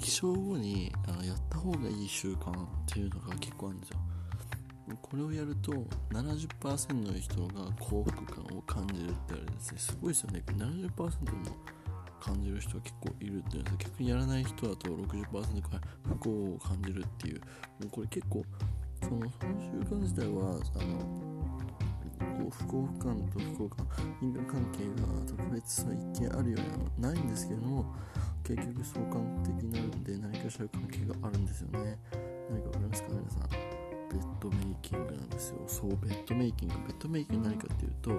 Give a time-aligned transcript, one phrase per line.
[0.00, 3.98] 起床後にあのやった方がいい習慣っていうのが結構あるんですよ。
[5.02, 5.72] これをやると
[6.10, 10.42] 70%の人が幸福感を感じるって言われですねすごいですよね。
[10.46, 11.10] 70%も
[12.20, 15.26] 感じる人は結構いるっていうんです逆にやらない人だと60%
[15.62, 17.40] くらい不幸を感じるっていう。
[17.40, 17.44] も
[17.86, 18.44] うこれ結構
[19.02, 21.30] そのその習慣自体はあの
[22.18, 23.86] こう不幸感と不幸感
[24.20, 26.58] 因果関係が特別な一見あるよ
[26.98, 27.94] うなないんですけども
[28.56, 31.98] 結局相関的になるんで何かしら関係があるんですよね。
[32.50, 33.08] 何か分かりますか？
[33.10, 33.48] 皆さん。
[34.10, 35.62] ベッドメイキングなんですよ。
[35.68, 36.74] そうベッドメイキング。
[36.74, 38.10] ベッドメイキング何かっていうと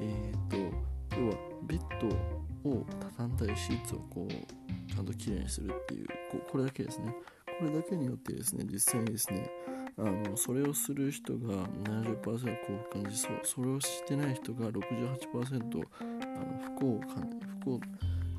[0.00, 7.14] えっ、ー、と要はベッドを畳んだりシーツをこうちゃんときれいにするっていうここれだけですね。
[7.58, 9.50] これだけによってですね実際にですね
[9.96, 17.30] あのそれをする人が70%幸福感じそうそれをしてない人が68%あの不幸を感
[17.60, 17.80] 不幸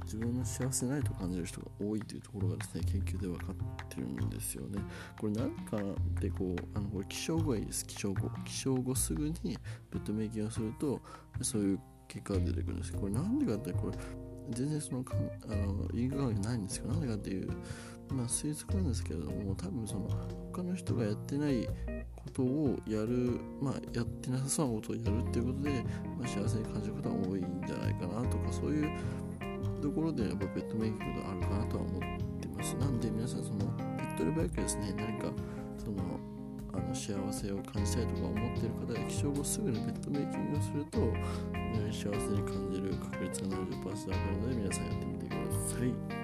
[0.05, 4.79] 自分の幸せないと感じる人が多いというところがですね研究で分かってるんですよね。
[5.19, 9.35] これ何かってこうあのこれ起床後がいいです起床後起床後すぐに
[9.91, 11.01] ベッドメイキングをすると
[11.41, 13.97] そういう結果が出てくるんですこれなんでかってこれ
[14.51, 15.15] 全然そのか
[15.49, 17.49] あの因果関係ないんですけどなんでかっていう
[18.09, 20.09] まあ推測なんですけれども多分その
[20.53, 21.67] 他の人がやってない
[22.15, 25.83] ことをやるまあやってなさそうなことをやるっていうことで、
[26.19, 28.89] まあ、幸せに感じることが多いんじゃないかなとかそういう
[29.85, 32.01] ところでやっぱペットメイキングがあるかなとは思っ
[32.41, 33.59] てますなんで皆さんその
[33.97, 35.29] ペットレバイクですね何か
[35.77, 36.19] その
[36.73, 40.99] あの幸せを感じたいとか思ってる方は起床後すぐにペットメイキングをすると、
[41.89, 45.37] 幸せに感じる確率が70%上がるので皆さんやってみてくだ
[45.69, 46.14] さい。